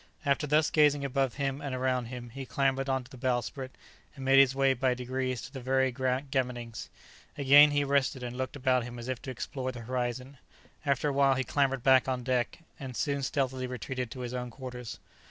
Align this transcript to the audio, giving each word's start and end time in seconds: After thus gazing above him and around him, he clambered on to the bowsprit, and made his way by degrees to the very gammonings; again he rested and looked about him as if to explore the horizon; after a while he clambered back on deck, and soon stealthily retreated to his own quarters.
After 0.25 0.47
thus 0.47 0.71
gazing 0.71 1.05
above 1.05 1.35
him 1.35 1.61
and 1.61 1.75
around 1.75 2.05
him, 2.05 2.31
he 2.31 2.43
clambered 2.43 2.89
on 2.89 3.03
to 3.03 3.11
the 3.11 3.19
bowsprit, 3.19 3.69
and 4.15 4.25
made 4.25 4.39
his 4.39 4.55
way 4.55 4.73
by 4.73 4.95
degrees 4.95 5.43
to 5.43 5.53
the 5.53 5.59
very 5.59 5.91
gammonings; 5.91 6.89
again 7.37 7.69
he 7.69 7.83
rested 7.83 8.23
and 8.23 8.35
looked 8.35 8.55
about 8.55 8.83
him 8.83 8.97
as 8.97 9.07
if 9.07 9.21
to 9.21 9.29
explore 9.29 9.71
the 9.71 9.81
horizon; 9.81 10.39
after 10.87 11.09
a 11.09 11.13
while 11.13 11.35
he 11.35 11.43
clambered 11.43 11.83
back 11.83 12.07
on 12.07 12.23
deck, 12.23 12.63
and 12.79 12.97
soon 12.97 13.21
stealthily 13.21 13.67
retreated 13.67 14.09
to 14.09 14.21
his 14.21 14.33
own 14.33 14.49
quarters. 14.49 14.97